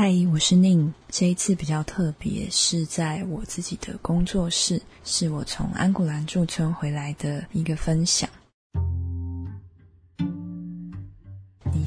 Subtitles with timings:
[0.00, 0.94] 嗨，我是宁。
[1.08, 8.30] 这一次比较特别，是在我自己的工作室，是我从安古兰驻村回来的一个分享。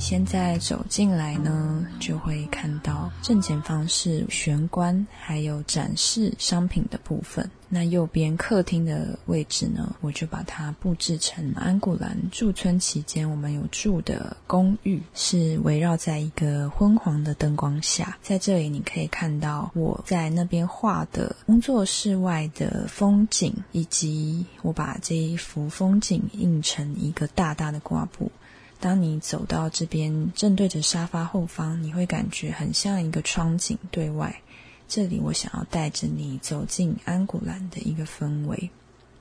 [0.02, 7.48] 现在走进来呢，就会看到正前方是玄关，还有展示商品的部分。
[7.70, 18.18] 那右边客厅的位置呢，我就把它布置成安古兰驻村期间我们有住的公寓，是围绕在一个昏黄的灯光下。
[18.24, 28.32] 在这里，你可以看到我在那边画的工作室外的风景，以及我把这一幅风景印成一个大大的挂布。
[28.82, 34.42] 当你走到这边，正对着沙发后方，你会感觉很像一个窗景对外。
[34.90, 38.70] 这里我想要带着你走进安古兰的一个氛围。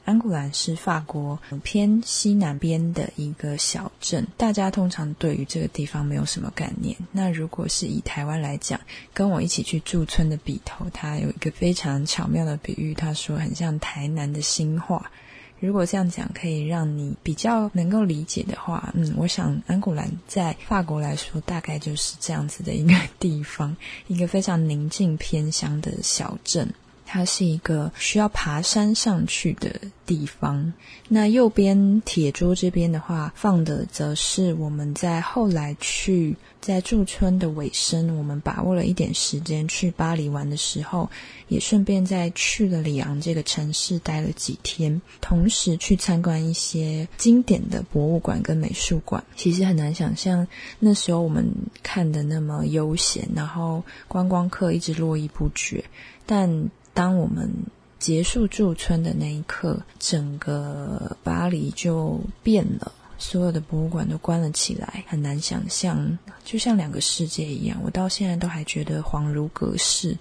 [0.07, 6.97] 安古兰是法国偏西南边的一个小镇，大家通常对于这个地方没有什么概念。
[7.13, 8.81] 那如果是以台湾来讲，
[9.13, 15.13] 跟我一起去驻村的笔头，他有一个非常巧妙的比喻，他说很像台南的新化。
[15.61, 26.67] 如果这样讲可以让你比较能够理解的话，嗯，我想安古兰在法国来说大概就是这样子的一个地方，一个非常宁静偏乡的小镇。
[27.13, 29.75] 它是一个需要爬山上去的
[30.07, 30.73] 地方。
[31.09, 41.11] 那右边铁桌这边的话，放的则是我们在后来去在驻村的尾声，我们把握了一点时间去巴黎玩的时候，
[41.49, 49.25] 也顺便在去了里昂这个城市待了几天，同时去参观一些经典的博物馆跟美术馆。
[49.35, 50.47] 其实很难想象
[50.79, 51.45] 那时候我们
[51.83, 55.85] 看的那么悠闲，然后观光客一直络绎不绝，
[56.25, 56.71] 但。
[57.01, 57.51] 当我们
[57.99, 67.81] 结束驻村的那一刻，整个巴黎就变了，所有的博物馆都关了起来，很难想象，就像两个世界一样。
[67.83, 70.15] 我到现在都还觉得恍如隔世。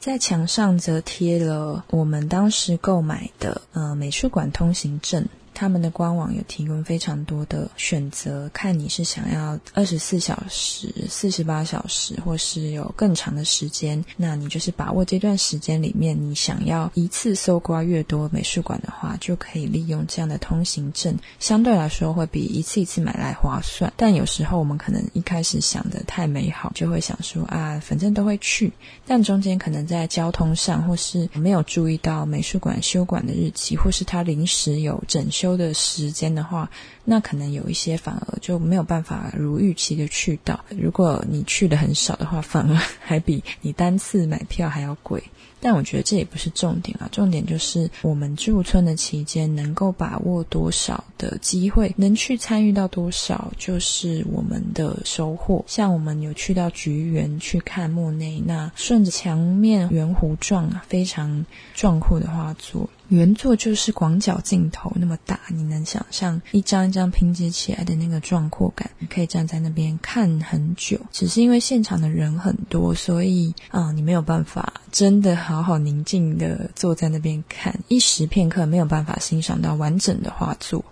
[0.00, 5.24] 在墙上则贴了我们当时购买的呃美术馆通行证。
[5.58, 14.04] 他们的官网有提供非常多的选择，看你是想要二十四小时、四十八小时，或是有更长的时间。
[14.16, 23.92] 那你就是把握这段时间里面，你想要一次搜刮越多美术馆的话，就可以利用这样的通行证，相对来说会比一次一次买来划算。
[23.96, 28.72] 但有时候我们可能一开始想的太美好，就会想说啊，反正都会去，
[29.04, 35.47] 但中间可能在交通上，或是没有注意到美术馆休馆的日期，或是他临时有整修。
[35.56, 36.70] 的时间的话，
[37.04, 40.64] 那可能有一些反而就没有办法如预期的去到。
[40.70, 45.22] 如果你去的很少的话，反而 还比你单次买票还要贵。
[45.60, 55.64] 但我觉得这也不是重点啊，重点就是我们驻村的期间能够把握多少的机会，能去参与到多少，就是我们的收获。
[55.66, 61.44] 像我们有去到菊园去看莫内那顺着墙面圆弧状啊非常
[61.74, 62.88] 壮阔的画作。
[63.08, 68.90] 原作就是广角镜头那么大，你能想象一张一张拼接起来的那个壮阔感？
[68.98, 80.84] 你可以站在那边看很久，只是因为现场的人很多，所以啊，你没有办法真的 好好宁静的坐在那边看，一时片刻没有办法欣赏到完整的画作。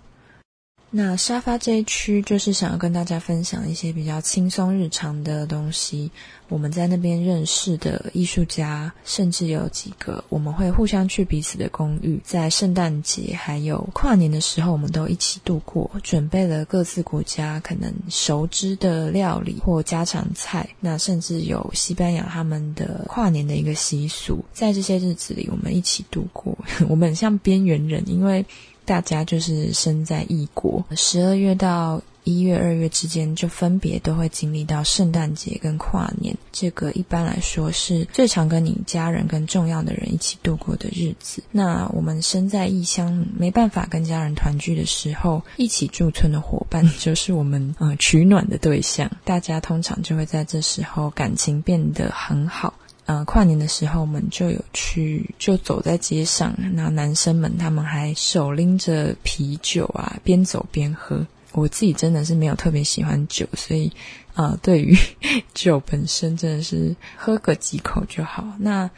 [0.89, 6.09] 那沙发这一区就是想要跟大家分享一些比较轻松日常的东西。
[6.49, 20.67] 我们在那边认识的艺术家，甚至有几个我们会互相去彼此的公寓，在圣诞节还有跨年的时候，我们都一起度过，准备了各自国家可能熟知的料理或家常菜。
[20.79, 26.57] 那甚至有西班牙他们的跨年的一个习俗，在这些日子里，我们一起度过。
[26.87, 28.45] 我们像边缘人，因为。
[28.87, 36.35] 大家就是身在异国，十二月到一月、二月之间，就分别都会经历到圣诞节跟跨年。
[36.51, 41.41] 这个一般来说是最常跟你家人跟重要的人一起度过的日子。
[41.51, 49.09] 那我们身在异乡，没办法跟家人团聚的时候，一起驻村的伙伴 就是我们呃取暖的对象。
[49.23, 52.73] 大家通常就会在这时候感情变得很好。
[53.05, 61.25] 呃，跨年的时候，我们就有去，就走在街上，那男生们他们还手拎着啤酒啊，边走边喝。
[61.51, 63.91] 我自己真的是没有特别喜欢酒，所以，
[64.35, 64.95] 呃，对于
[65.53, 68.45] 酒本身真的是喝个几口就好。
[68.59, 68.89] 那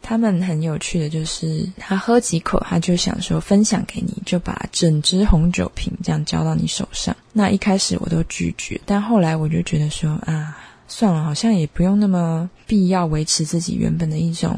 [0.00, 7.16] 他们很有趣的就是，他喝几口，他就想说分享给你，就把整支红酒瓶这样交到你手上。
[7.32, 10.56] 那一开始我都拒绝，但后来我就觉得说啊。
[10.88, 14.56] 算了，好像也不用那么必要维持自己原本的一种，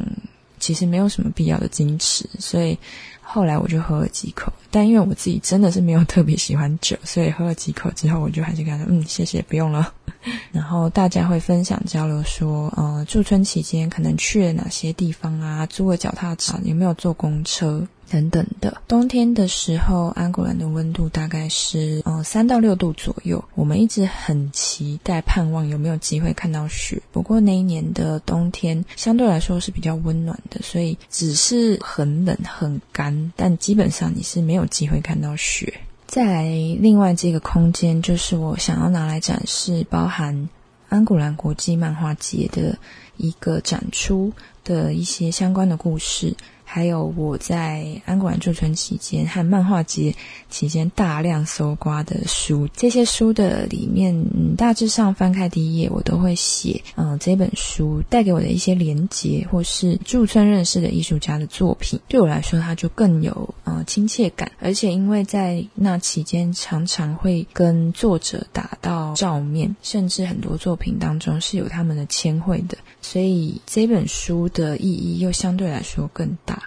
[0.60, 2.76] 其实没有什么必要的矜持，所以
[3.22, 4.52] 后来我就喝了几口。
[4.70, 9.92] 但因为我自己真的是没有特别喜欢酒，所以喝了几口之后，我就还是跟他说：“嗯，谢谢，不用了。
[10.52, 15.66] ”然后大家会分享交流说：“呃，驻村期间可能去了哪些地方啊？
[15.66, 23.44] 租了脚踏车，有没有坐公车？”等等的，冬天的时候，安古兰的温度大概是嗯三到六度左右。
[23.54, 27.02] 我们一直很期待、盼望有没有机会看到雪。
[27.12, 35.72] 不过那一年的冬天相对来说是比较温暖的，所以只是很冷、很干，但基本上你是没有有机会看到雪。
[36.06, 36.44] 再来，
[36.80, 40.48] 另外这个空间就是我想要拿来展示，包含
[40.88, 42.78] 安古兰国际漫画节的
[43.16, 44.32] 一个展出
[44.64, 46.34] 的一些相关的故事。
[46.70, 50.14] 还有我在安管驻村期间和漫画节
[50.50, 64.52] 期间大量搜刮的书，这些书的里面，嗯，大致上翻开第一页，我都会写，嗯，这本书带给我的一些连结，或是驻村认识的艺术家的作品，对我来说，它就更有呃亲切感。
[64.60, 76.57] 而且因为在那期间，常常会跟作者打到照面，甚至很多作品当中是有他们的签绘的，所以这本书的意义又相对来说更大。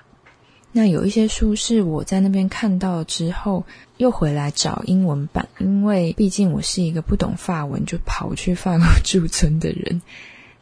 [0.73, 3.65] 那有一些书是我在那边看到之后，
[3.97, 10.01] 又回来找英文版，因为毕竟我是一个不懂法文就跑去法国 驻村的人。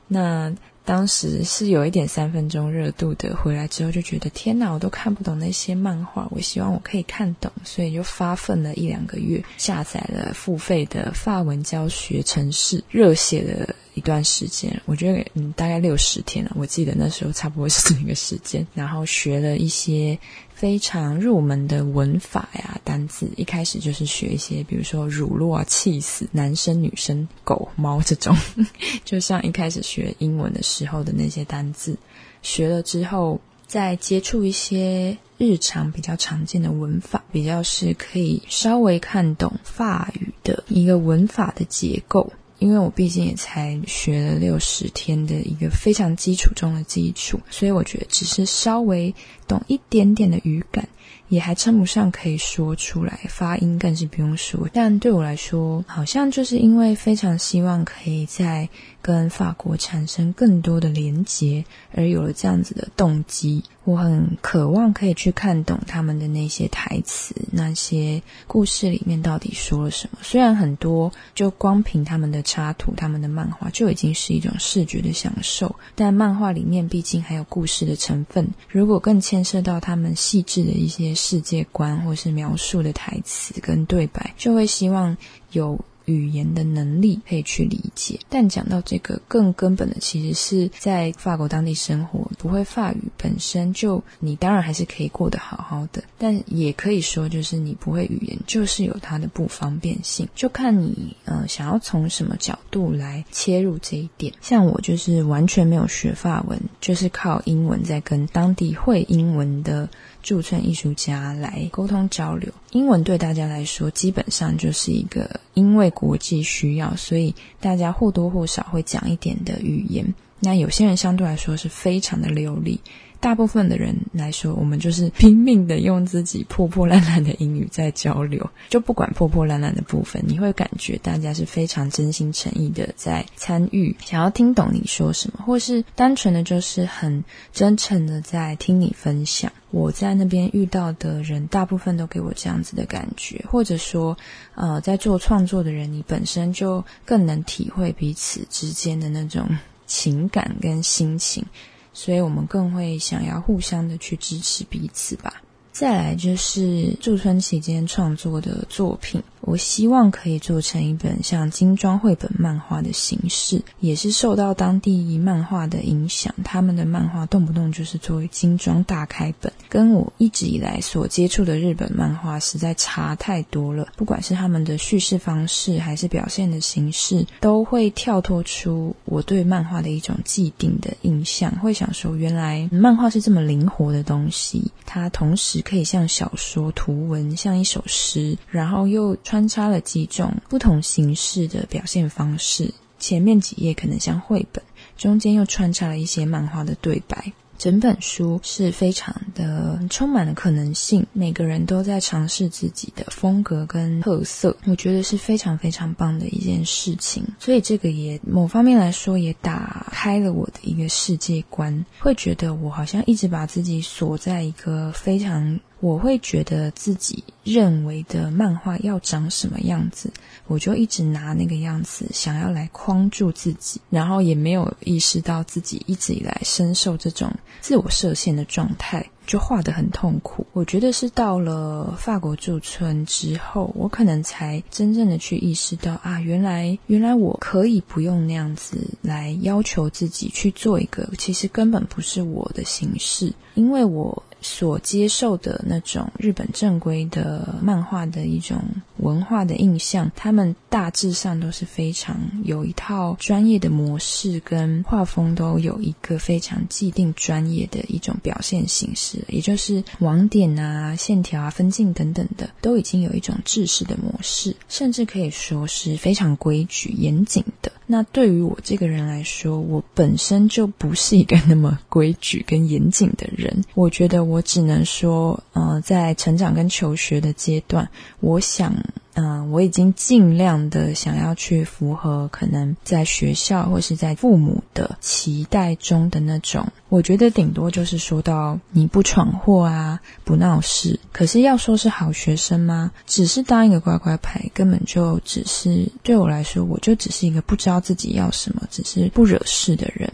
[0.07, 0.51] 那
[0.89, 13.75] 当时是有一点三分钟热度的，回来之后就觉得天哪，我都看不懂那些漫画，我希望我可以看懂，所以就发奋了一两个月，下载了付费的法文教学程式，热血的。
[13.95, 16.51] 一段时间，我觉得嗯，大概六十天了。
[16.55, 20.17] 我记得那时候差不多是那个时间，然后学了一些
[20.59, 23.29] 非常入门的文法呀、单字。
[23.37, 28.35] 一开始就是学一些，比如说乳酪啊、气死、男生、女生、狗、猫这种，
[29.05, 31.95] 就像一开始学英文的时候的那些单字。
[32.41, 42.33] 学了之后，再接触一些日常比较常见的文法，比较是可以稍微看懂法语的一个文法的结构。
[42.59, 49.13] 因为我毕竟也才学了六十天的一个非常基础中的基础，所以我觉得只是稍微
[49.47, 50.87] 懂一点点的语感。
[51.29, 54.67] 也还称不上可以说出来，发音更是不用说。
[54.73, 58.67] 但对我来说，好像就是因为非常希望可以在
[59.01, 63.63] 跟法国产生更多的连结，而有了这样子的动机。
[63.85, 70.19] 我很渴望可以去看懂他们的那些台词，那些故事里面到底说了什么。
[70.21, 78.47] 虽然很多就光凭他们的插图、他们的漫画就已经是一种视觉的享受，但漫画里面毕竟还有故事的成分。
[78.69, 81.09] 如果更牵涉到他们细致的一些。
[81.19, 85.17] 世界观或是描述的台词跟对白，就会希望
[85.51, 88.19] 有语言的能力可以去理解。
[88.27, 104.33] 但讲到这个更根本的，其实是在法国当地生活，不会法语本身就你当然还是可以过得好好的，但也可以说就是你不会语言，就是有它的不方便性，就看你呃想要从什么角度来切入这一点。
[104.41, 109.87] 像我就是完全没有学法文，就是靠英文在跟当地会英文的。
[110.21, 120.13] 驻村艺术家来沟通交流，英文对大家来说基本上就是一个因为国际需要，所以大家或多或少会讲一点的语言。
[120.39, 122.79] 那有些人相对来说是非常的流利。
[123.19, 139.51] 大部分的人来说，我们就是拼命的用自己破破烂烂的英语在交流，就不管破破烂烂的部分，你会感觉大家是非常真心诚意的在参与，想要听懂你说什么，或是单纯的就是很真诚的在听你分享。
[139.71, 144.17] 我在那边遇到的人，大部分都给我这样子的感觉，或者说，
[144.55, 149.47] 呃，在做创作的人，你本身就更能体会彼此之间的那种
[149.85, 151.45] 情感跟心情。
[151.93, 155.41] 所以我们更会想要互相的去支持彼此吧。
[155.71, 159.21] 再来就是驻村期间创作的作品。
[159.41, 166.33] 我希望可以做成一本像精装绘本漫画的形式，也是受到当地漫画的影响。
[166.43, 173.87] 他们的漫画动不动就是作为精装大开本，跟我一直以来所接触的日本漫画实在差太多了。
[173.95, 181.49] 不管是他们的叙事方式，还是表现的形式，都会跳脱出我对漫画的一种既定的印象。
[181.59, 189.17] 会想说，原来漫画是这么灵活的东西，它同时可以像小说、图文，像一首诗，然后又。
[189.29, 194.63] 穿插了几种不同形式的表现方式，前面几页可能像绘本，
[194.97, 197.31] 中间又穿插了一些漫画的对白。
[197.55, 207.23] 整本书是非常的充满了可能性，每个人都在尝试自己的风格跟特色，我觉得是非常非常棒的一件事情。
[207.37, 220.11] 所以这个也某方面来说也打开了我的一个世界观，会觉得我好像一直把自己锁在一个非常我会觉得自己认为的漫画要长什么样子，
[220.47, 229.05] 我就一直拿那个样子想要来框住自己，然后也没有意识到自己一直以来深受这种自我设限的状态。
[229.25, 230.43] 就画得很痛苦。
[230.53, 244.23] 我觉得是到了法国驻村之后，我可能才真正的去意识到啊，原来原来我可以不用那样子来要求自己去做一个，其实根本不是我的形式，因为我。
[244.41, 248.61] 所接受的那种日本正规的漫画的一种
[248.97, 267.71] 文化的印象，他们大致上都是非常有一套专业的模式，跟画风都有一个非常既定专业的一种表现形式，也就是网点啊、线条啊、分镜等等的，都已经有一种制式的模式，甚至可以说是非常规矩、严谨的。
[267.91, 273.63] 那对于我这个人来说，我本身就不是一个那么规矩跟严谨的人。
[273.73, 278.73] 我觉得我只能说，呃，在成长跟求学的阶段，我想。
[279.15, 290.97] 嗯，我已经尽量的想要去符合可能在学校或是在父母的期待中的那种，我觉得顶多就是说到你不闯祸啊，不闹事。
[291.11, 292.91] 可是要说是好学生吗？
[293.05, 300.09] 只是当一个乖乖牌，根本就只是对我来说，我就只是一个不知道自己要什么，只是不惹事的人。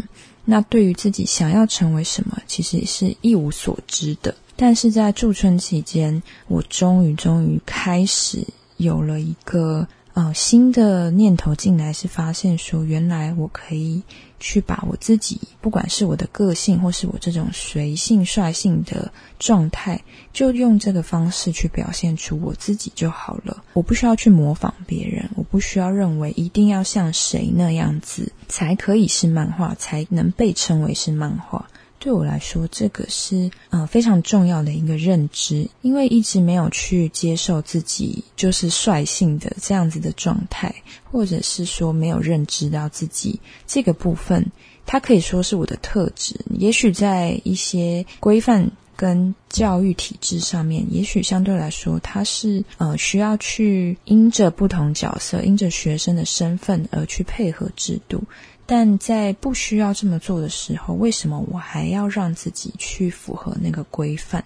[0.45, 4.33] 那对于自己想要成为什么，其实是一无所知的。
[4.55, 8.45] 但是在驻村期间，我终于终于开始。
[8.77, 14.01] 有了一个呃新的念头进来，是发现说，原来我可以
[14.39, 23.61] 去把我自己，不管是我的个性，或是我这种随性率性的状态，就用这个方式去表现出我自己就好了。
[23.73, 31.67] 我不需要去模仿别人，我不需要认为一定要像谁那样子才可以是漫画，才能被称为是漫画。
[32.05, 40.71] 对我来说，这个是呃非常重要的一个认知，因为一直没有去接受自己就是率性的这样子的状态，
[41.11, 44.45] 或者是说没有认知到自己这个部分，
[44.85, 46.39] 它可以说是我的特质。
[46.51, 58.23] 也许在一些规范跟教育体制上面，也许相对来说，它是呃需要去因着不同角色，因着学生的身份而去配合制度。
[58.65, 64.43] 但在不需要这么做的时候，为什么我还要让自己去符合那个规范？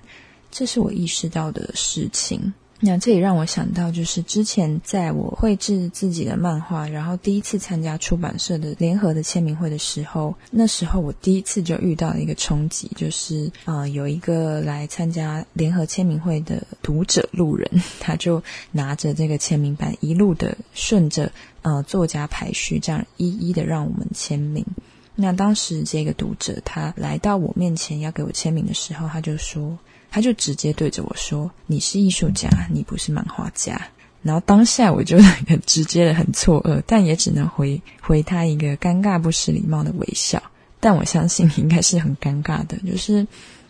[0.52, 2.54] 这是我意识到的事情。
[2.82, 21.30] 那这也让我想到，就是之前在我绘制自己的漫画，然后第一次参加出版社的联合的签名会的时候，那时候我第一次就遇到了一个冲击，就是呃，有一个来参加联合签名会的读者路人，他就拿着这个签名板，一路的顺着
[21.62, 24.66] 呃作家排序，这样一一的让我们签名。
[25.16, 29.78] 那当时这个读者他来到我面前要给我签名的时候，他就说。
[30.12, 33.80] 他就直接对着我说：“你是艺术家，你不是漫画家。”
[34.24, 40.42] 然后当下我就很直接的很错愕，但也只能回回他一个尴尬不失礼貌的微笑。
[40.80, 43.28] 但我相信你应该是很尴尬的，就是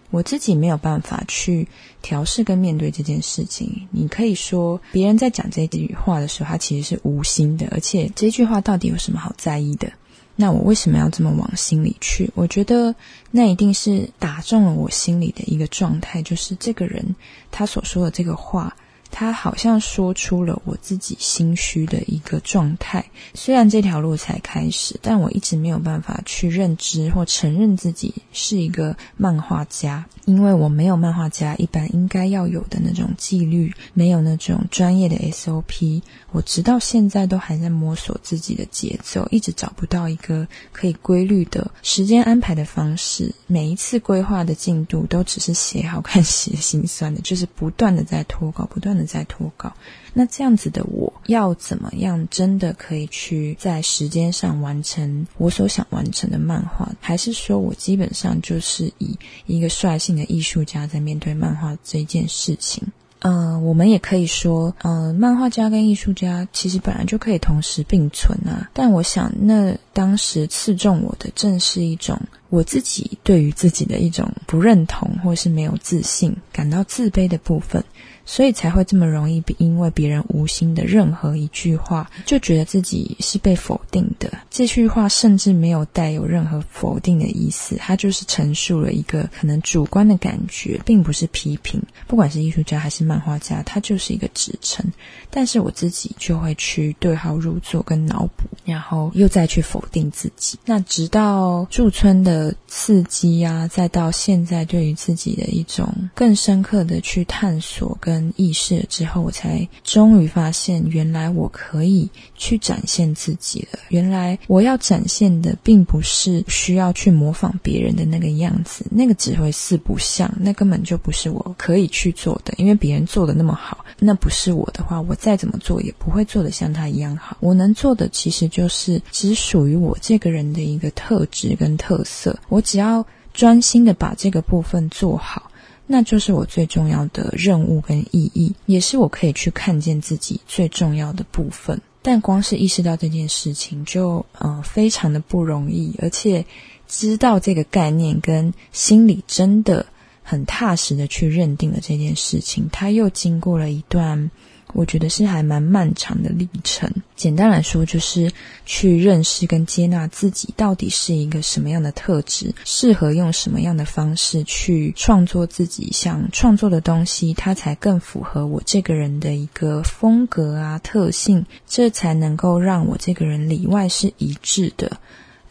[0.10, 1.68] 我自己没有办法去
[2.02, 3.88] 调试跟面对这件事情。
[3.92, 9.92] 你可以说别人在讲这句话的时候，他其实是无心的，而且这句话到底有什么好在意的？
[10.36, 12.30] 那我为什么要这么往心里去？
[12.34, 12.96] 我觉得
[13.32, 17.16] 那一定是打中了我心里的一个状态，就是这个人
[17.52, 18.76] 他所说的这个话。
[19.12, 23.04] 他好像说出了我自己心虚的一个状态。
[23.34, 36.02] 虽然这条路才开始，但我一直没有办法去认知或承认自己是一个漫画家，因为我没有漫画家一般应该要有的那种纪律，没有那种专业的 SOP。
[36.32, 43.34] 我直到现在都还在摸索自己的节奏，一直找不到一个可以规律的时间安排的方式。
[43.48, 48.99] 每一次规划的进度都只是写好看 写心酸的，就是不断的在拖稿，不断。
[49.06, 49.74] 在脱稿，
[50.14, 56.92] 那这样子的我要怎么样真的可以去在时间上完成我所想完成的漫画？
[57.00, 62.84] 还是说我基本上就是以一个率性的艺术家在面对漫画这件事情？
[63.20, 68.70] 呃，我们也可以说，呃，漫画家跟艺术家其实本来就可以同时并存啊。
[68.72, 77.84] 但我想，那当时刺中我的正是一种我自己对于自己的一种不认同，或是没有自信、感到自卑的部分。
[78.30, 84.32] 所以才会这么容易，因为别人无心的任何一句话，就觉得自己是被否定的。
[84.52, 91.82] 这句话甚至没有带有任何否定的意思，它就是陈述了一个可能主观的感觉，并不是批评。
[92.06, 94.86] 不管是艺术家还是漫画家，它就是一个指称。
[95.32, 100.60] 但是我自己就会去对号入座跟脑补，然后又再去否定自己。
[100.66, 113.80] 那直到驻村的刺激啊，再到现在对于自己的一种更深刻的去探索跟意识之后，我才终于发现，原来我可以去展现自己了。
[113.90, 122.54] 原来我要展现的，并不是需要去模仿别人的那个样子，那个只会四不像，那根本就不是我可以去做的。
[122.58, 127.36] 因为别人做的那么好，那不是我的话，我再怎么做也不会做的像他一样好。
[127.40, 132.40] 我能做的，其实就是只属于我这个人的一个特质跟特色。
[132.48, 132.59] 我。
[132.60, 135.50] 我只要专心的把这个部分做好，
[135.88, 141.80] 那就是我最重要的任务跟意义，也是我可以去看见自己最重要的部分。
[142.02, 146.46] 但光是意识到这件事情，就呃非常的不容易，而且
[146.86, 149.86] 知道这个概念跟心里真的
[150.22, 154.30] 很踏实的去认定了这件事情，他又经过了一段。
[154.74, 156.90] 我觉得是还蛮漫长的历程。
[157.16, 158.32] 简单来说，就是
[158.66, 174.98] 去认识跟接纳自己到底是一个什么样的特质，适合用什么样的方式去创作自己想创作的东西，它才更符合我这个人的一个风格啊特性，这才能够让我这个人里外是一致的。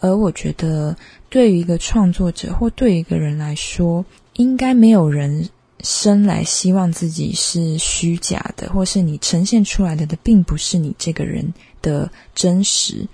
[0.01, 0.97] 而我觉得，
[1.29, 5.49] 对于一个创作者或对一个人来说，应该没有人。
[5.81, 13.07] 生来希望自己是虚假的，或是你呈现出来的的并不是你这个人的真实，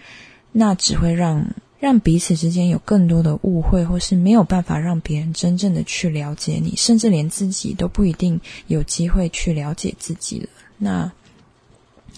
[0.53, 1.47] 那只会让
[1.79, 10.49] 让彼此之间有更多的误会，或是没有办法让别人真正的去了解你，甚至连自己都不一定有机会去了解自己了。
[10.79, 11.13] 那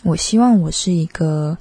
[0.03, 1.59] 我希望我是一个。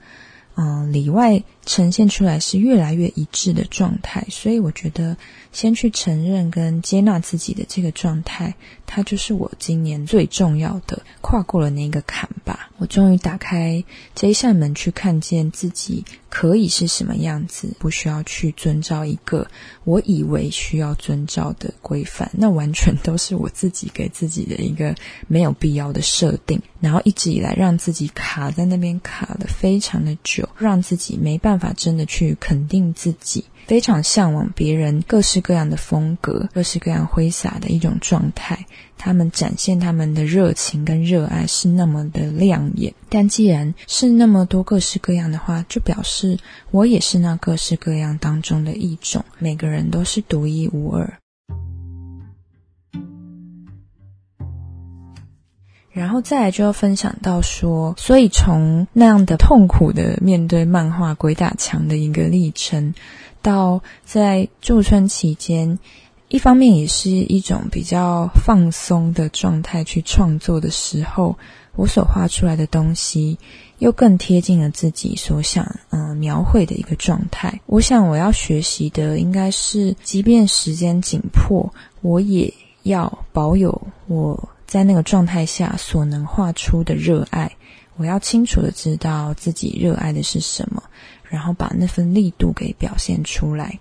[0.58, 5.18] 嗯，里外呈现出来是越来越一致的状态，所以我觉得
[5.52, 8.54] 先去承认跟接纳自己的这个状态，
[8.86, 12.70] 它就是我今年最重要的跨过了那个坎吧。
[12.78, 19.48] 我终于打开这一扇门，去看见自己可以是什么样子，不需要去遵照一个
[19.86, 24.94] 我以为需要遵照的规范，那完全都是我自己给自己的一个
[25.28, 30.48] 没有必要的设定，然后一直以来让自己卡在那边卡的非常的久。
[30.58, 38.66] 让自己没办办法真的去肯定自己，非常向往别人各式各样的风格，各式各样挥洒的一种状态。
[38.98, 46.38] 他们展现他们的热情跟热爱是那么的亮眼，但既然是那么多各式各样的话，就表示
[46.72, 49.24] 我也是那各式各样当中的一种。
[49.40, 51.20] 每个人都是独一无二。
[55.96, 62.94] 然后再来就要分享到说，所以从那样的痛苦的面对漫画鬼打墙的一个历程，
[63.42, 65.80] 到在驻村期间，
[66.28, 71.38] 一方面也是一种比较放松的状态去创作的时候，
[71.78, 73.40] 我所画出来的东西
[73.78, 77.62] 又更贴近了自己所想嗯描绘的一个状态。
[77.68, 82.54] 我想我要学习的应该是，即便时间紧迫，我也
[82.84, 84.50] 要保有我。
[84.76, 87.50] 在那个状态下所能画出的热爱，
[87.96, 90.84] 我要清楚的知道自己热爱的是什么，
[91.30, 93.80] 然后把那份力度给表现出来。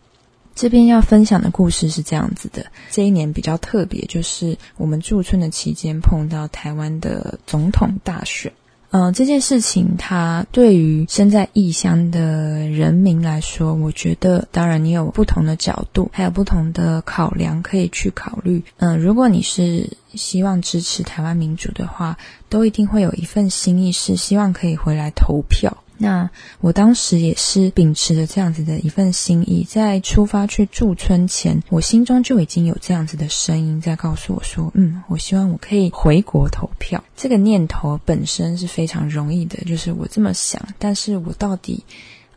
[0.54, 8.52] 这边要分享的故事是这样子的：这一年比较特别，就是我们驻村的期间碰到台湾的总统大选。
[8.96, 18.62] 嗯，这件事情它对于身在异乡的人民来说，我觉得当然你有不同的角度，还有不同的考量可以去考虑。
[18.76, 22.16] 嗯，如果你是希望支持台湾民主的话，
[22.48, 25.76] 都一定会有一份心意，是希望可以回来投票。
[25.96, 26.28] 那
[26.60, 40.60] 我当时也是秉持着这样子的一份心意，在出发去驻村前，我心中就已经有这样子的声音在告诉我说：“嗯，我希望我可以回国投票。”这个念头本身是非常容易的，就是我这么想。
[40.78, 41.84] 但是我到底，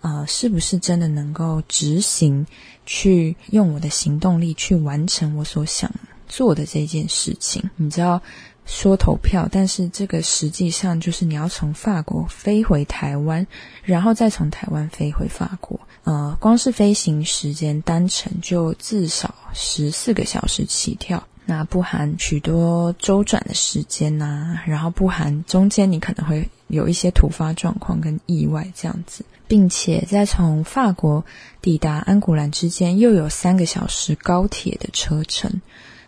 [0.02, 2.46] 呃，是不是真的能够执行，
[2.86, 5.91] 去用我的行动力去完成我所想
[6.28, 7.67] 做的这件事情？
[7.76, 8.22] 你知道？
[8.68, 13.48] 说投票，但是这个实际上就是你要从法国飞回台湾，
[13.82, 15.80] 然后再从台湾飞回法国。
[16.04, 31.26] 呃，光是飞行时间单程就至少十四个小时起跳，那不含许多周转的时间呐，然后不含中间你可能会有一些突发状况跟意外这样子，并且在从法国
[31.62, 35.62] 抵达安古兰之间又有三个小时高铁的车程，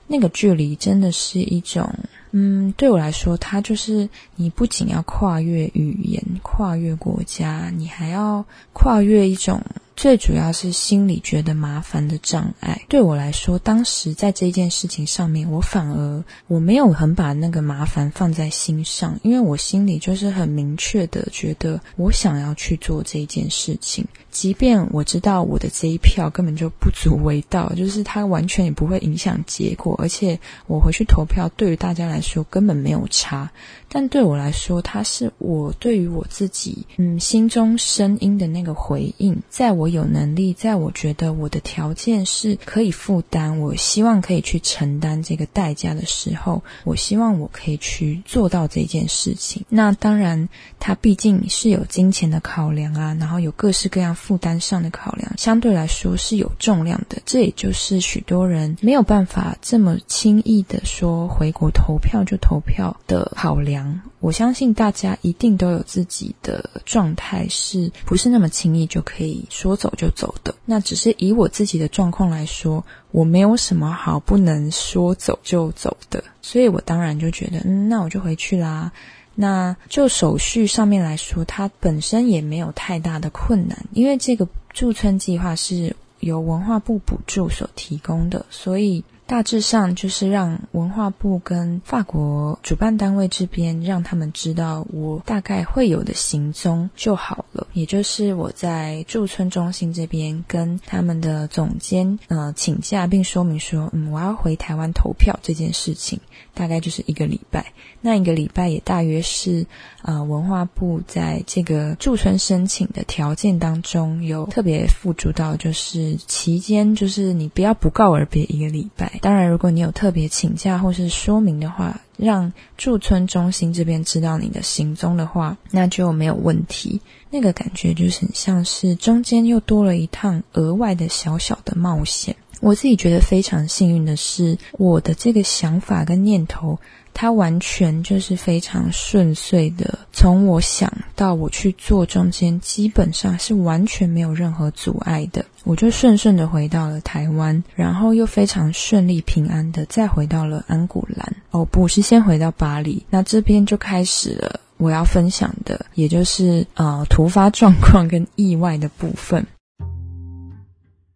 [0.07, 1.89] 那个距离真的是一种。
[2.31, 9.61] 嗯，对我来说，它就是你不仅要跨越语言、跨越国家，你还要跨越一种
[9.99, 12.83] 最主要是心里觉得麻烦的障碍。
[12.87, 33.51] 对我来说，当时在这件事情上面，我反而我没有很把那个麻烦放在心上，因为我心里就是很明确的觉得我想要去做这件事情，即便我知道我的这一票根本就不足为道，就是它完全也不会影响结果，而且我回去投票对于大家来说根本没有差。
[33.91, 39.35] 但对我来说，它是我对于我自己，嗯，心中声音的那个回应。
[39.49, 49.65] 在我有能力，在我觉得我的条件是可以负担，我希望可以去承担这个代价的时候，我希望我可以去做到这件事情。
[49.69, 50.49] 那当然，
[50.79, 57.21] 它毕竟是有金钱的考量啊，然后有各式各样负担上的考量，相对来说是有重量的。
[57.25, 64.01] 这也就是许多人没有办法这么轻易的说回国投票就投票的考量。
[64.19, 70.53] 我相信大家一定都有自己的状态，是不是那么轻易就可以说走就走的？
[70.65, 78.91] 那只是以我自己的状况来说，我没有什么好不能说走就走的，所以我当然就觉得，嗯，那我就回去啦。
[79.33, 89.03] 那就手续上面来说，它本身也没有太大的困难，因为这个驻村计划是由文化部补助所提供的，所以。
[89.29, 106.19] 大致上就是让文化部跟法国主办单位这边让他们知道我大概会有的行踪就好了，也就是我在驻村中心这边跟他们的总监呃请假，并说明说嗯我要回台湾投票这件事情，
[106.55, 107.71] 大概就是一个礼拜。
[108.01, 109.67] 那一个礼拜也大约是
[110.01, 119.18] 呃文化部在这个驻村申请的条件当中有特别附注到，就是期间就是你不要不告而别一个礼拜。
[119.21, 127.01] 当然，如果你有特别请假或是说明的话，让驻村中心这边知道你的行踪的话，那就没有问题。
[127.29, 132.35] 那个感觉就是很像是中间又多了一趟额外的小小的冒险。
[132.59, 136.79] 我自己觉得非常幸运的是，我的这个想法跟念头。
[137.11, 145.43] 它完全就是非常顺遂的，从我想到我去做中间，基本上是完全没有任何阻碍的。
[145.65, 151.35] 我就顺顺的回到了台湾，然后又非常顺利平安的再回到了安古兰。
[151.49, 159.45] 哦，不是先回到巴黎，那这边就开始了我要分享的，也就是呃突发状况跟意外的部分。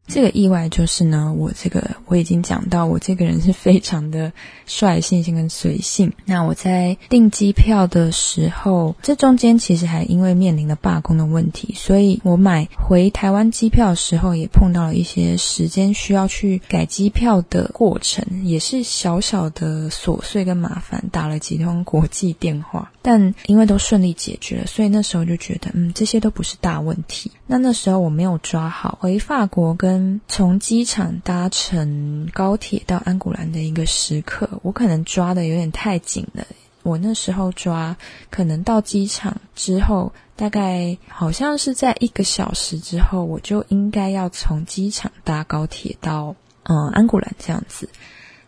[0.05, 4.31] 这个意外就是呢，我这个我已经讲到，我这个人是非常的
[4.65, 6.11] 率性性跟随性。
[6.25, 27.31] 那我在订机票的时候，这中间其实还因为面临了罢工的问题，所以我买回台湾机票的时候，也碰到了一些时间需要去改机票的过程，也是小小的琐碎跟麻烦，打了几通国际电话，但因为都顺利解决了，所以那时候就觉得，嗯，这些都不是大问题。
[27.47, 29.92] 那那时候我没有抓好回法国跟
[30.27, 36.45] 从机场搭乘高铁到安古兰的一个时刻，我可能抓的有点太紧了。
[36.83, 37.95] 我那时候抓，
[38.29, 47.87] 可能到机场之后，大概好像是在一个小时之后，我就应该要从机场搭高铁到嗯安古兰这样子。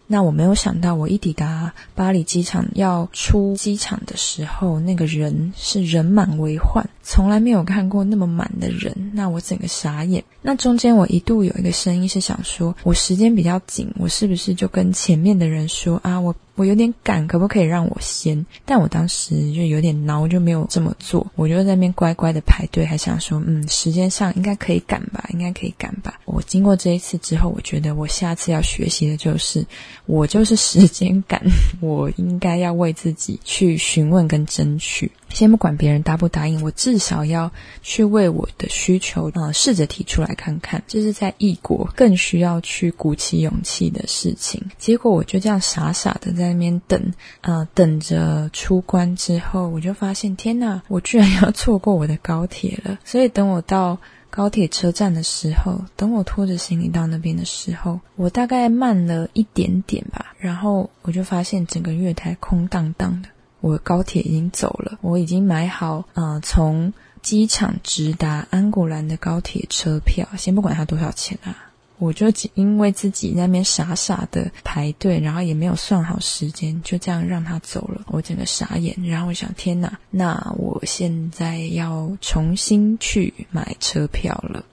[0.08, 9.12] 那我没有想到，我一抵达巴黎机场要出机场的时候，那个人是人满为患，从来没有看过那么满的人。
[9.14, 10.24] 那我整个傻眼。
[10.42, 16.36] 那中间我一度有一个声音是想说，我时间比较紧，我是不是就跟前面的人说啊，我。
[16.56, 18.46] 我有点赶，可不可以让我先？
[18.66, 21.26] 但我当时就有点挠，就没有这么做。
[21.36, 26.20] 我就在那边乖乖的排队，还想说，嗯，时间上应该可以赶吧，应该可以赶吧。
[26.26, 29.66] 我经过这一次之后，我觉得我下次要学习的就是，
[30.06, 31.42] 我就是时间赶，
[31.82, 35.12] 我应该要为自己去询问跟争取。
[35.30, 40.82] 先不管别人答不答应，我至少要去为我的需求，呃，试着提出来看看。
[40.88, 44.64] 这是在异国更需要去鼓起勇气的事情。
[44.78, 52.98] 结果我就这样傻傻的在那边等，呃，等着出关之后，我就发现，天呐，我居然要错过我的高铁了。
[53.04, 53.98] 所以等我到
[54.30, 60.34] 高铁车站的时候，等我拖着行李到那边的时候，我大概慢了一点点吧。
[60.38, 63.30] 然后我就发现整个月台空荡荡的。
[63.66, 70.28] 我高铁已经走了，我已经买好，呃，从机场直达安古兰的高铁车票。
[70.38, 78.02] 先不管它多少钱啊，我就因为自己那边傻傻的排队，然后也没有算好时间，就这样让他走了。
[78.10, 84.64] 我整个傻眼，然后我想，天哪，那我现在要重新去买车票了。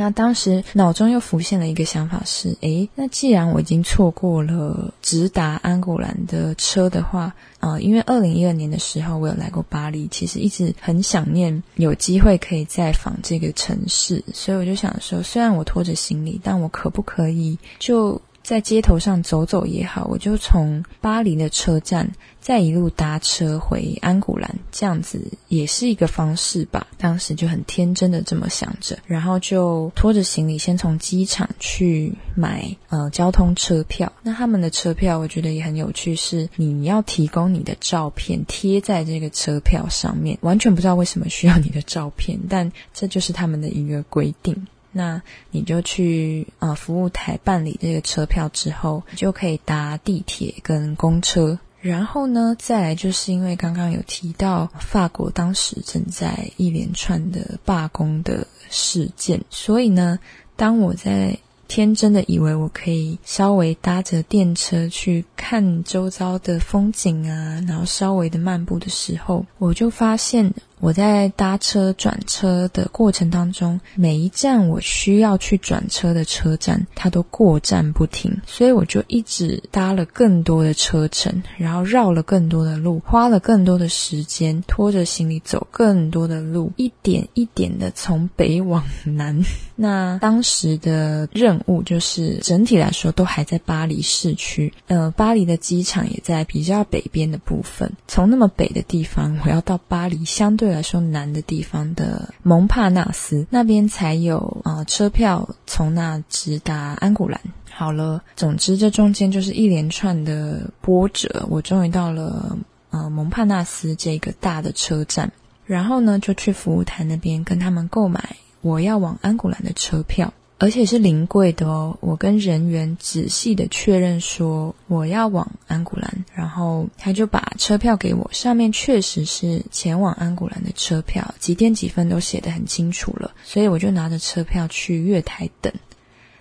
[0.00, 18.18] 那当时脑中又浮现了一个想法是：诶，那既然我已经错过了直达安古兰的车的话，啊，因为二零一二年的时候我有来过巴黎，其实一直很想念有机会可以再访这个城市，所以我就想说，虽然我拖着行李，但我可不可以就。
[18.50, 22.10] 在街头上走走也好，我就从巴黎的车站
[22.40, 26.84] 再一路搭车回安古兰，这样子也是一个方式吧。
[26.98, 34.12] 当时就很天真的这么想着，然后就拖着行李先从机场去买呃交通车票。
[34.20, 44.66] 那他们的车票我觉得也很有趣，是你要提供你的照片贴在这个车票上面，完全不知道为什么需要你的照片，但这就是他们的一个规定。
[44.92, 51.58] 那你就去啊服务台办理这个车票之后，就可以搭地铁跟公车。
[51.80, 60.18] 然后呢，再来就是因为刚刚有提到法国当时正在一连串的罢工的事件，所以呢，
[60.56, 70.52] 当我在天真的以为我可以稍微搭着电车去看周遭的风景啊，然后稍微的漫步的时候，我就发现。
[70.80, 89.38] 我在搭车转车的过程当中，每一站我需要去转车的车站，它都过站不停，所以我就一直搭了更多的车程，然后绕了更多的路，花了更多的时间，拖着行李走更多的路，一点一点的从北往南。
[89.76, 97.92] 那当时的任务就是整体来说都还在巴黎市区，呃，巴黎的机场也在比较北边的部分。
[98.08, 100.69] 从那么北的地方，我要到巴黎相对。
[100.70, 107.40] 来说难的地方的蒙帕纳斯那边才有啊车票从那直达安古兰。
[107.70, 112.58] 好了，总之这中间就是一连串的波折，我终于到了
[112.90, 115.32] 呃蒙帕纳斯这个大的车站，
[115.64, 120.34] 然后呢就去服务台那边跟他们购买我要往安古兰的车票。
[120.60, 135.72] 而且是临柜的哦，我跟人员仔细的确认说我要往安古兰，然后他就把车票给我，上面确实是前往安古兰的车票，几点几分都写得很清楚了，所以我就拿着车票去月台等。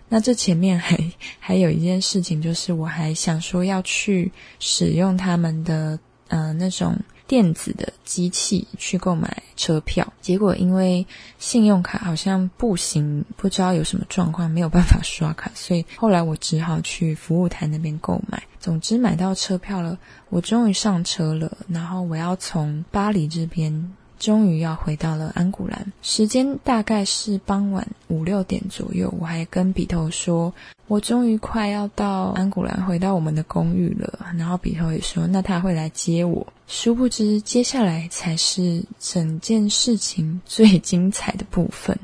[0.10, 0.97] 那这前面还
[1.39, 4.29] 还有一件事情，就是我还想说要去
[4.60, 6.93] 使用他们的呃那种。
[7.30, 11.06] 电子的机器去购买车票，结果因为
[11.38, 18.42] 信用卡好像不行，不知道有什么状况，没有办法刷卡，所以后来我只好去服务台那边购买。
[18.60, 19.96] 总之买到车票了，
[20.30, 23.94] 我终于上车了，然后我要从巴黎这边。
[24.19, 29.12] 终于要回到了安古兰，时间大概是傍晚五六点左右。
[29.19, 30.53] 我还跟笔头说，
[30.88, 34.27] 我终于快要到安古兰，回到我们的公寓了。
[34.38, 36.45] 然后笔头也说，那他会来接我。
[36.67, 41.97] 殊不知，接下来才是整件事情最精彩的部分。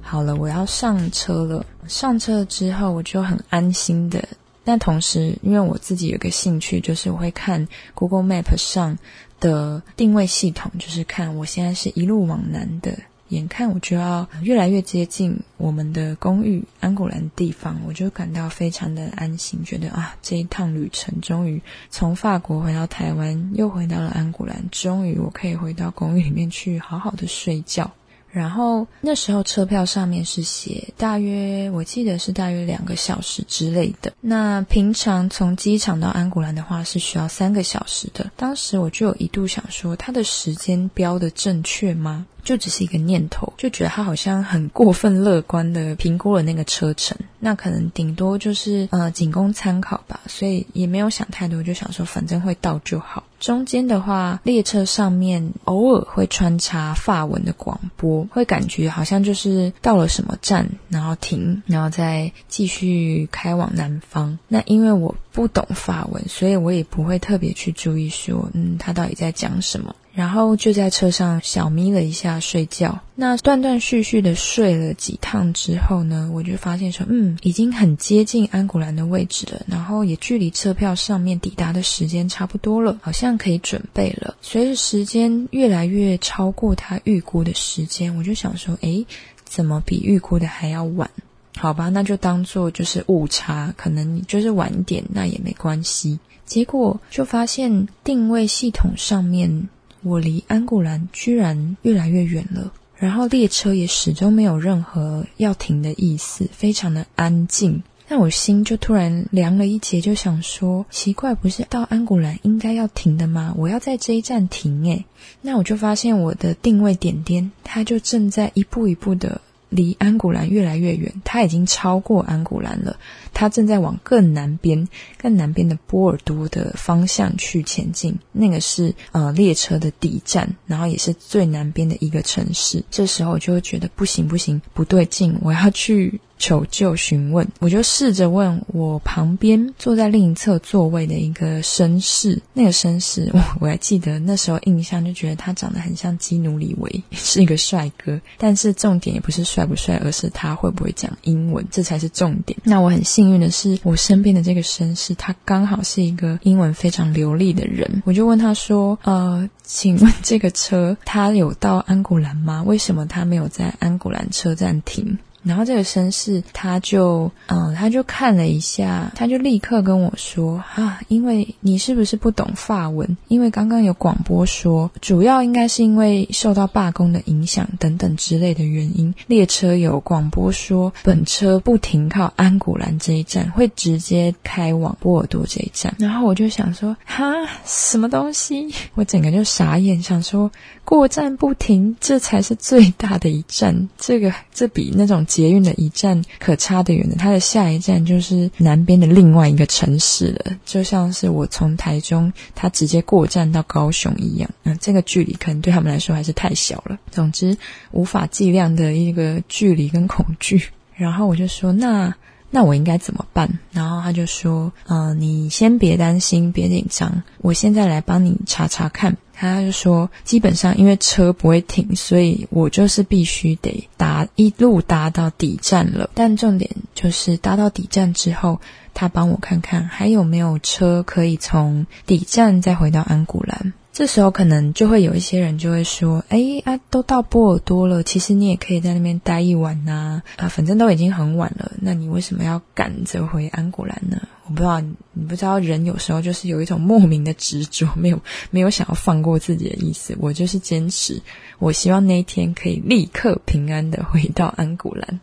[0.00, 1.64] 好了，我要上车了。
[1.86, 4.26] 上车之后，我就很安心的。
[4.68, 8.98] 但同时，因为我自己有个兴趣，就是我会看 Google Map 上
[9.40, 27.90] 的定位系统，就是看我现在是一路往南的，眼看我就要越来越接近我们的公寓安古兰地方，我就感到非常的安心，觉得啊，这一趟旅程终于从法国回到台湾，又回到了安古兰，终于我可以回到公寓里面去好好的睡觉。
[28.30, 34.12] 然后那时候车票上面是写大约，我记得是大约两个小时之类的。
[34.20, 38.30] 那平常从机场到安古兰的话是需要三个小时的。
[38.36, 42.26] 当时我就有一度想说，它的时间标的正确吗？
[42.44, 53.24] 就只是一个念头，就觉得他好像很过分乐观的评估了那个车程，那可能顶多就是呃仅供参考吧，所以也没有想太多，就想说反正会到就好。
[53.38, 64.38] 中间的话，列车上面偶尔会穿插法文的广播，会感觉好像就是到了什么站，然后停，然后再继续开往南方。
[64.48, 69.94] 那因为我不懂法文，所以我也不会特别去注意说，嗯，他到底在讲什么。
[70.18, 72.98] 然后就在车上小眯了一下睡觉。
[73.14, 79.62] 那断断续续的睡了几趟之后呢，我就发现说，嗯，已经很接近安古兰的位置了。
[79.68, 84.34] 然后也距离车票上面抵达的时间差不多了，好像可以准备了。
[84.42, 89.06] 随着时间越来越超过他预估的时间，我就想说，诶，
[89.44, 91.08] 怎么比预估的还要晚？
[91.56, 96.18] 好吧，那就当做就是误差，可能就是晚点，那也没关系。
[96.44, 99.68] 结果就发现定位系统上面。
[100.02, 107.82] 我离安古兰居然越来越远了，然后列车也始终没有任何要停的意思，非常的安静。
[108.08, 113.54] 那我心就突然凉了一截，就想说，奇怪，不是到安古兰应该要停的吗？
[113.56, 115.04] 我要在这一站停诶。
[115.42, 119.40] 那我就发现我的定位点点，它就正在一步一步的。
[119.70, 122.96] 离安古兰越来越远，它已经超过安古兰了。
[123.32, 128.16] 它正在往更南边、更南边的波尔多的方向去前进。
[128.32, 132.82] 那个是呃列车的底站，然后也是最南边的一个城市。
[132.90, 136.20] 这时候我就会觉得不行不行，不对劲，我要去。
[136.40, 148.20] 求救询问，我就试着问我旁边坐在另一侧座位的一个绅士，那个绅士我 我还记得那时候印象就觉得他长得很像基努里维，是一个帅哥。
[148.36, 152.56] 但是重点也不是帅不帅，而是他会不会讲英文，这才是重点。
[152.62, 162.62] 那我很幸运的是，我身边的这个绅士他刚好是一个英文非常流利的人，我就问他说：“呃，请问这个车他有到安古兰吗？
[162.64, 173.16] 为什么他没有在安古兰车站停？”然后这个绅士他就嗯，他就看了一下，他就立刻跟我说啊，因为你是不是不懂法文？
[173.28, 185.94] 因为刚刚有广播说，主要应该是因为受到罢工的影响等等之类的原因，列车有广播说本车不停靠安古兰这一站，会直接开往波尔多这一站。
[185.98, 187.24] 然后我就想说哈，
[187.64, 188.74] 什么东西？
[188.94, 190.50] 我整个就傻眼，想说
[190.84, 195.24] 过站不停，这才是最大的一站，这个这比那种。
[195.38, 204.50] 捷运的一站可差得远的，它的下一站就是南边的另外一个城市了，就像是我从台中，它直接过站到高雄一样。
[204.64, 206.98] 那这个距离可能对他们来说还是太小了。
[207.12, 207.56] 总之，
[207.92, 210.60] 无法计量的一个距离跟恐惧。
[210.96, 212.12] 然后我就说：“那
[212.50, 226.10] 那我应该怎么办？”然后他就说：“嗯，你先别担心，别紧张，我现在来帮你查查看。”他就说，基本上因为车不会停，所以我就是必须得搭一路搭到底站了。
[226.12, 228.60] 但重点就是搭到底站之后，
[228.94, 233.72] 他帮我看看还有没有车可以从底站再回到安古兰。
[233.98, 250.16] 这时候可能就会有一些人就会说：“哎啊，都到波尔多了，其实你也可以在那边待一晚呐，啊，反正都已经很晚了，那你为什么要赶着回安古兰呢？”我不知道，你不知道，人有时候就是有一种莫名的执着，没有没有想要放过自己的意思。
[250.20, 251.20] 我就是坚持，
[251.58, 255.18] 我希望那一天可以立刻平安的回到安古兰。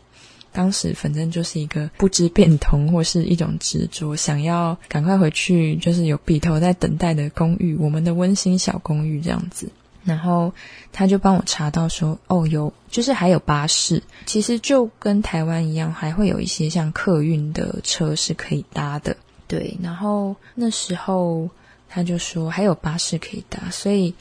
[0.56, 9.68] 当时反正就是一个不知变通，或是一种执着，想要赶快回去，就是有笔头在等待的公寓，我们的温馨小公寓这样子。
[10.02, 10.54] 然后
[10.92, 19.14] 他就帮我查到说，哦，有就是还有巴士，其实就跟台湾一样，还会有一些像客运的车是可以搭的。
[19.46, 21.50] 对，然后那时候
[21.86, 24.14] 他就说还有巴士可以搭，所以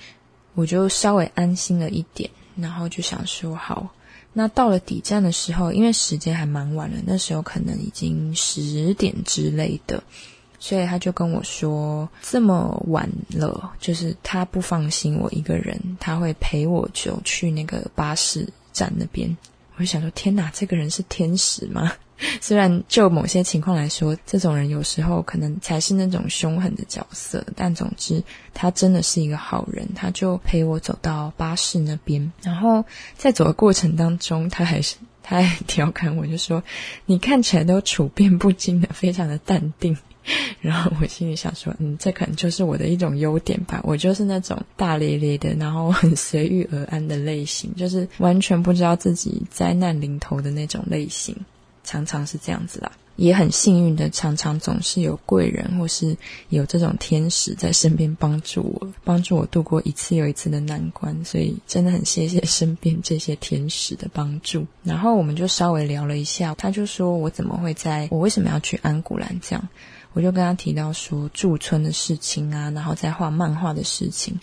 [0.53, 3.89] 我就稍微安心了一点，然后就想说好。
[4.37, 10.03] 那到了底站的时候，因为时间还蛮晚了，那时候可能已经十点之类的，
[10.59, 19.35] 所以他就跟我说这么晚了，就是他不放心我一个人，他会陪我就去那个巴士站那边。
[19.77, 21.93] 我就想说，天哪，这个人是天使吗？
[22.39, 28.23] 虽然就某些情况来说，这种人有时候可能才是那种凶狠的角色，但总之
[28.53, 29.85] 他真的是一个好人。
[29.93, 32.83] 他就陪我走到巴士那边，然后
[33.17, 36.63] 在走的过程当中，他还是他还调侃我，就说
[37.05, 39.97] ：“你看起来都处变不惊的，非常的淡定。
[40.61, 43.81] ”然后我心里想说：“嗯，这可能就是我的一种优点吧。
[43.83, 51.35] 我就是那种大咧咧的，然后很随遇而安的类型，就是完全不知道自己灾难临头的那种类型。”
[51.85, 56.17] 常常是这样子啦，也很幸运的，常常总是有贵人或是
[56.49, 64.65] 有这种天使在身边帮助我，帮助我度过一次又一次的难关，所以真的很谢谢身边这些天使的帮助。
[64.83, 69.69] 然后我们就稍微聊了一下，他就说我怎么会在，我为什么要去安古兰这样，
[70.13, 74.37] 我就跟他提到说驻村的事情啊，然后再画漫画的事情，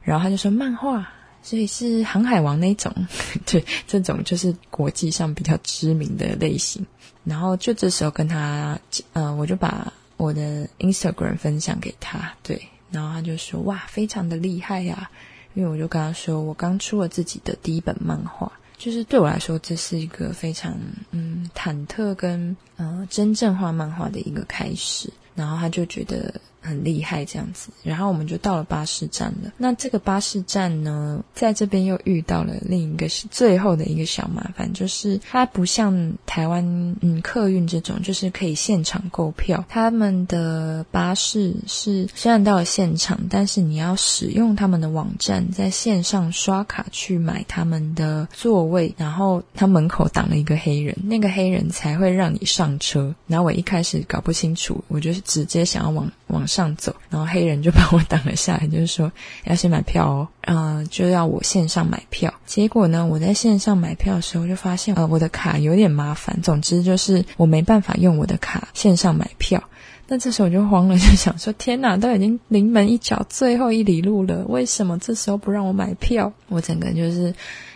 [0.00, 1.06] 然后他就说漫画。
[1.44, 2.90] 所以是航海王那种，
[3.44, 6.84] 对，这种就是国际上比较知名的类型。
[7.22, 8.78] 然后就这时候跟他，
[9.12, 15.10] 呃，我就把我的 Instagram 分享给他，对，然后他就说哇，非常的厉害呀。
[15.52, 20.76] 因为我就跟他说，我刚出了自己的第一本漫画，就是对我来说，这是一个非常
[21.12, 25.12] 嗯忐忑跟呃真正画漫画的一个开始。
[25.34, 26.40] 然后他就觉得。
[26.64, 29.52] 很厉害这样子，然后我们就到了巴士站了。
[29.58, 36.64] 那这个巴士站呢，在这边又遇到了另一个是最后的一个小麻烦，就是它不像台湾
[37.00, 39.64] 嗯客运这种，就是可以现场购票。
[39.68, 53.14] 他们的巴士是虽然到了现场，但是你要使用他们的网站，在线上刷卡去买他们的座位，然后他门口挡了一个黑人，那个黑人才会让你上车。
[53.26, 56.44] 然后我一开始搞不清楚，我就是直接想要往往。
[56.46, 59.10] 上走，然后黑人就把我挡了下来，就是说
[59.44, 62.34] 要先买票哦，嗯，就要我线上买票。
[62.44, 66.38] 结果呢，我在线上买票的时候就发现，呃，我的卡有点麻烦。
[66.42, 69.64] 总之就是我没办法用我的卡线上买票。
[70.06, 76.30] 那这时候我就慌了，就想说：天哪，都已经临门一脚，最后一里路了，为什么这时候不让我买票？
[76.48, 77.34] 我整个就是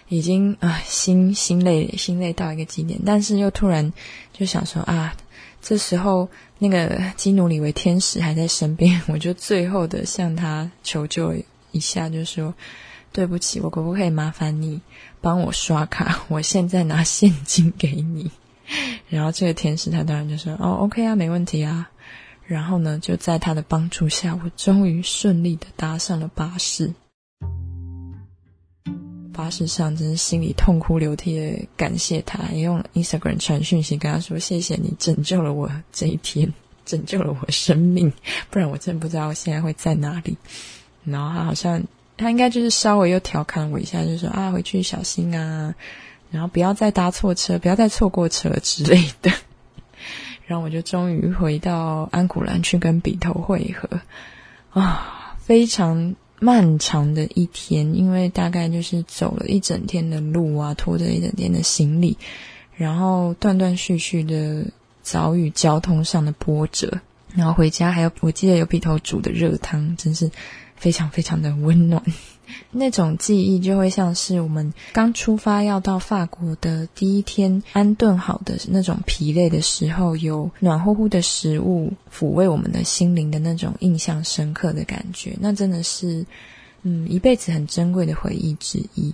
[0.09, 3.01] 已经啊，心心累，心累到一个极点。
[3.07, 3.91] 但是又突然
[4.35, 5.15] 就想说啊，
[5.63, 6.29] 这时候。
[6.61, 11.33] 那个基努里维天使还在身边， 我就最后的向他求救
[11.71, 12.53] 一下，就说
[13.15, 14.81] ：“对不起，我可不可以麻烦你
[15.21, 16.23] 帮我刷卡？
[16.27, 18.33] 我现在拿现金给你。”
[19.09, 21.89] 然后这个天使他当然就说：“哦，OK 啊，没问题啊。”
[22.45, 26.93] 然后呢，就在他的帮助下，我终于顺利的搭上了巴士。
[29.39, 36.53] 巴士上真是心里痛哭流涕的感谢他，也用 Instagram 传讯息跟他说：“谢谢你拯救了我这一天，
[36.85, 38.13] 拯救了我生命，
[38.51, 40.37] 不然我真不知道我现在会在哪里。”
[41.07, 41.81] 然后他好像
[42.17, 45.73] 他应该就是稍微又调侃我一下，就说：“啊，回去小心啊，
[46.33, 49.31] 然后不要再搭错车，不要再错过车之类的。
[50.47, 54.01] ”然后我就终于回到安古兰去跟笔头会合
[54.81, 56.17] 啊，非常。
[56.41, 62.17] 漫长的一天，因为大概就是走了一整天的路啊，拖着一整天的行李，
[62.77, 64.67] 然后断断续续的
[65.03, 67.01] 遭遇交通上的波折，
[67.35, 70.31] 然后回家还有我记得有鼻头煮的热汤，真是
[70.79, 72.03] 非常非常的温暖。
[72.71, 86.25] 那种记忆就会像是我们刚出发要到法国的第一天，安顿好的那种疲累的时候，有暖乎乎的食物抚慰我们的心灵的那种印象深刻的感觉，那真的是，
[86.83, 89.13] 嗯，一辈子很珍贵的回忆之一。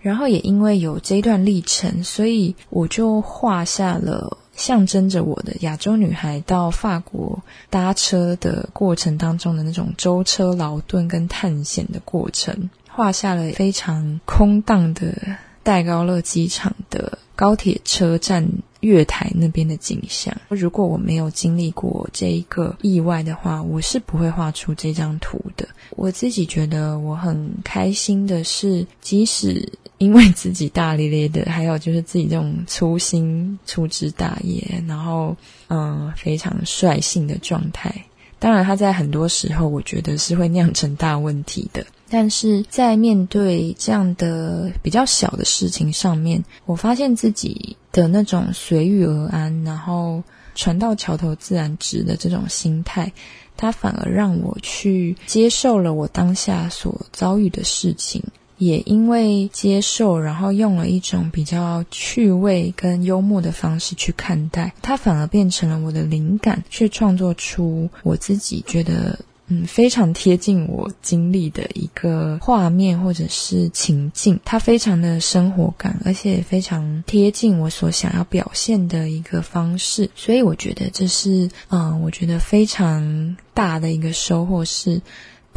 [0.00, 4.38] 然后也因为有这一段历程，所以我就画下了。
[4.56, 7.40] 象征着我的亚洲女孩到法国
[7.70, 15.14] 搭车的过程当中的那种舟车劳顿跟探险的过程，画下了非常空荡的
[15.62, 18.48] 戴高乐机场的高铁车站。
[18.80, 25.66] 月台那边的景象，如果我没有经历过这一个意外的话，我是不会画出这张图的。
[25.96, 35.36] 我自己觉得我很开心的是，即使因为自己大咧咧的，还有就是自己这种粗心、粗枝大叶，然后
[35.68, 38.04] 嗯非常率性的状态。
[38.38, 41.86] 当然，他在很多时候，我觉得是会酿成大问题的。
[42.10, 50.22] 但是在面对这样的比较小的事情上面，我发现自己的那种随遇而安，然后
[50.54, 53.10] 船到桥头自然直的这种心态，
[53.56, 58.22] 它反而让我去接受了我当下所遭遇的事情。
[58.58, 74.40] 也因为接受，然后用了一种比较趣味跟幽默的方式去看待，它反而变成了我的灵感，去创作出我自己觉得嗯非常贴近我经历的一个画面或者是情境。
[74.44, 80.08] 它非常的生活感，而且也非常贴近我所想要表现的一个方式。
[80.16, 85.02] 所以我觉得这是嗯，我觉得非常大的一个收获是。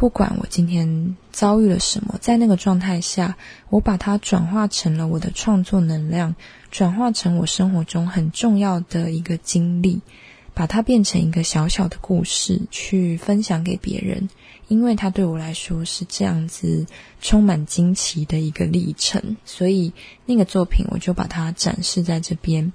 [0.00, 3.36] 不管我今天遭遇了什么，在那个状态下，
[3.68, 6.34] 我把它转化成了我的创作能量，
[6.70, 10.00] 转化成我生活中很重要的一个经历，
[10.54, 14.30] 把它变成一个小小的故事去分享给别人，
[14.68, 16.86] 因为它对我来说是这样子
[17.20, 19.92] 充满惊奇的一个历程，所以
[20.24, 22.72] 那个作品我就把它展示在这边。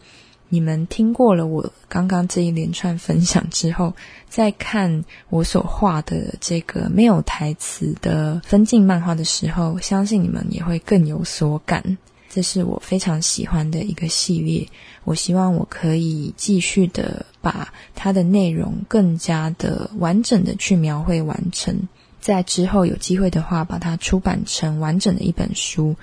[0.50, 3.94] 你们听过了我刚刚这一连串分享之后，
[4.30, 11.98] 再看我所画的这个没有台词的分镜漫画的时候，相信你们也会更有所感。
[12.30, 14.68] 这是我非常喜欢的一个系列，
[15.06, 21.88] 我希望我可以继续的把它的内容更加的完整的去描绘完成，
[22.20, 25.96] 在之后有机会的话，把它出版成完整的一本书，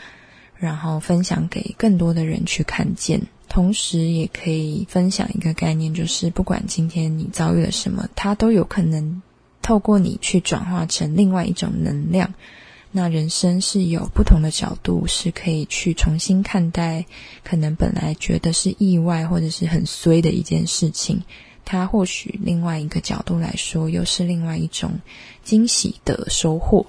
[0.57, 3.21] 然后分享给更多的人去看见。
[3.53, 9.21] 同时，也可以分享一个概念，就是不管今天你遭遇了什么，它都有可能
[9.61, 12.33] 透过你去转化成另外一种能量。
[12.93, 17.05] 那人生是有不同的角度，是可以去重新看待，
[17.45, 21.23] 可能本来觉得是意外或者是很衰的一件事情，
[21.67, 24.99] 它或许另外一个角度来说，又是另外一种
[25.45, 26.87] 惊喜的收获。